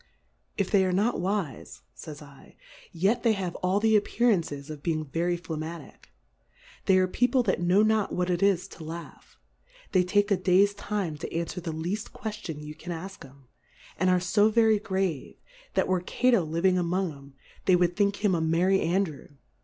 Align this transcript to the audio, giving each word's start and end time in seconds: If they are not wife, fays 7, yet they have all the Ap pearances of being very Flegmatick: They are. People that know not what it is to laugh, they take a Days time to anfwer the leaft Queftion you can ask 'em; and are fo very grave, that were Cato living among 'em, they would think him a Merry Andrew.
If 0.57 0.71
they 0.71 0.83
are 0.83 0.91
not 0.91 1.21
wife, 1.21 1.83
fays 1.93 2.17
7, 2.17 2.53
yet 2.91 3.21
they 3.21 3.33
have 3.33 3.53
all 3.57 3.79
the 3.79 3.95
Ap 3.95 4.05
pearances 4.05 4.71
of 4.71 4.81
being 4.81 5.05
very 5.05 5.37
Flegmatick: 5.37 6.11
They 6.87 6.97
are. 6.97 7.07
People 7.07 7.43
that 7.43 7.61
know 7.61 7.83
not 7.83 8.11
what 8.11 8.31
it 8.31 8.41
is 8.41 8.67
to 8.69 8.83
laugh, 8.83 9.37
they 9.91 10.03
take 10.03 10.31
a 10.31 10.37
Days 10.37 10.73
time 10.73 11.19
to 11.19 11.29
anfwer 11.29 11.61
the 11.61 11.71
leaft 11.71 12.13
Queftion 12.13 12.63
you 12.63 12.73
can 12.73 12.91
ask 12.91 13.23
'em; 13.23 13.45
and 13.95 14.09
are 14.09 14.19
fo 14.19 14.49
very 14.49 14.79
grave, 14.79 15.35
that 15.75 15.87
were 15.87 16.01
Cato 16.01 16.41
living 16.43 16.79
among 16.79 17.11
'em, 17.11 17.33
they 17.65 17.75
would 17.75 17.95
think 17.95 18.25
him 18.25 18.33
a 18.33 18.41
Merry 18.41 18.81
Andrew. 18.81 19.27